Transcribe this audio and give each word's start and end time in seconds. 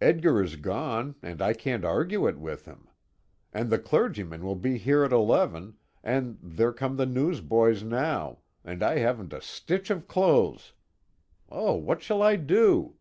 Edgar 0.00 0.40
is 0.42 0.56
gone, 0.56 1.16
and 1.20 1.42
I 1.42 1.52
can't 1.52 1.84
argue 1.84 2.26
it 2.26 2.38
with 2.38 2.64
him. 2.64 2.88
And 3.52 3.68
the 3.68 3.78
clergyman 3.78 4.42
will 4.42 4.54
be 4.56 4.78
here 4.78 5.04
at 5.04 5.12
eleven, 5.12 5.76
and 6.02 6.38
there 6.42 6.72
come 6.72 6.96
the 6.96 7.04
newsboys 7.04 7.82
now, 7.82 8.38
and 8.64 8.82
I 8.82 8.96
haven't 9.00 9.34
a 9.34 9.42
stitch 9.42 9.90
of 9.90 10.08
clothes! 10.08 10.72
Oh, 11.50 11.74
what 11.74 12.00
shall 12.00 12.22
I 12.22 12.36
do?" 12.36 12.96